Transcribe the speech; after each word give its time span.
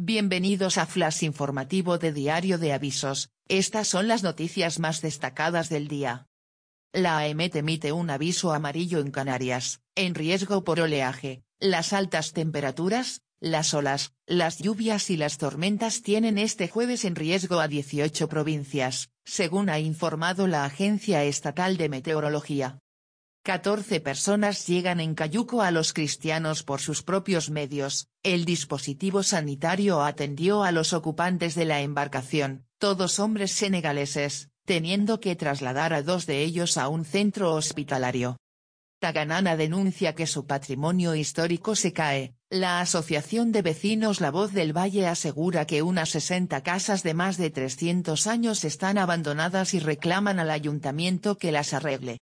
Bienvenidos 0.00 0.78
a 0.78 0.86
Flash 0.86 1.24
Informativo 1.24 1.98
de 1.98 2.12
Diario 2.12 2.58
de 2.58 2.72
Avisos, 2.72 3.30
estas 3.48 3.88
son 3.88 4.06
las 4.06 4.22
noticias 4.22 4.78
más 4.78 5.02
destacadas 5.02 5.70
del 5.70 5.88
día. 5.88 6.28
La 6.92 7.18
AEMET 7.18 7.56
emite 7.56 7.90
un 7.90 8.08
aviso 8.08 8.52
amarillo 8.52 9.00
en 9.00 9.10
Canarias, 9.10 9.80
en 9.96 10.14
riesgo 10.14 10.62
por 10.62 10.78
oleaje, 10.78 11.42
las 11.58 11.92
altas 11.92 12.32
temperaturas, 12.32 13.22
las 13.40 13.74
olas, 13.74 14.12
las 14.24 14.58
lluvias 14.58 15.10
y 15.10 15.16
las 15.16 15.36
tormentas 15.36 16.02
tienen 16.02 16.38
este 16.38 16.68
jueves 16.68 17.04
en 17.04 17.16
riesgo 17.16 17.58
a 17.58 17.66
18 17.66 18.28
provincias, 18.28 19.10
según 19.24 19.68
ha 19.68 19.80
informado 19.80 20.46
la 20.46 20.64
Agencia 20.64 21.24
Estatal 21.24 21.76
de 21.76 21.88
Meteorología. 21.88 22.78
14 23.48 24.00
personas 24.00 24.66
llegan 24.66 25.00
en 25.00 25.14
Cayuco 25.14 25.62
a 25.62 25.70
los 25.70 25.94
cristianos 25.94 26.62
por 26.62 26.82
sus 26.82 27.02
propios 27.02 27.48
medios, 27.48 28.08
el 28.22 28.44
dispositivo 28.44 29.22
sanitario 29.22 30.02
atendió 30.02 30.64
a 30.64 30.70
los 30.70 30.92
ocupantes 30.92 31.54
de 31.54 31.64
la 31.64 31.80
embarcación, 31.80 32.66
todos 32.76 33.18
hombres 33.18 33.52
senegaleses, 33.52 34.50
teniendo 34.66 35.18
que 35.18 35.34
trasladar 35.34 35.94
a 35.94 36.02
dos 36.02 36.26
de 36.26 36.42
ellos 36.42 36.76
a 36.76 36.88
un 36.88 37.06
centro 37.06 37.54
hospitalario. 37.54 38.36
Taganana 39.00 39.56
denuncia 39.56 40.14
que 40.14 40.26
su 40.26 40.46
patrimonio 40.46 41.14
histórico 41.14 41.74
se 41.74 41.94
cae, 41.94 42.34
la 42.50 42.82
Asociación 42.82 43.50
de 43.50 43.62
Vecinos 43.62 44.20
La 44.20 44.30
Voz 44.30 44.52
del 44.52 44.76
Valle 44.76 45.06
asegura 45.06 45.66
que 45.66 45.80
unas 45.80 46.10
60 46.10 46.62
casas 46.62 47.02
de 47.02 47.14
más 47.14 47.38
de 47.38 47.48
300 47.48 48.26
años 48.26 48.64
están 48.64 48.98
abandonadas 48.98 49.72
y 49.72 49.78
reclaman 49.78 50.38
al 50.38 50.50
ayuntamiento 50.50 51.38
que 51.38 51.50
las 51.50 51.72
arregle. 51.72 52.18